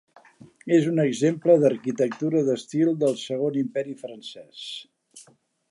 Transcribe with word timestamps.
És 0.77 0.87
un 0.91 1.01
exemple 1.03 1.57
d'arquitectura 1.63 2.41
d'estil 2.49 2.91
del 3.05 3.15
Segon 3.25 3.61
Imperi 3.65 3.95
Francès. 4.05 4.65